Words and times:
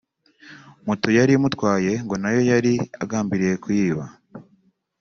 Moto 0.87 1.07
yari 1.17 1.31
imutwaye 1.37 1.91
ngo 2.03 2.15
na 2.21 2.29
yo 2.35 2.41
yari 2.51 2.73
agambiriye 3.03 3.55
kuyiba 3.63 4.03